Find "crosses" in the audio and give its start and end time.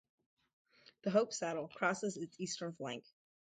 1.67-2.17